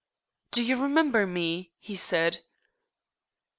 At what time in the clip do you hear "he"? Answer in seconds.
1.77-1.93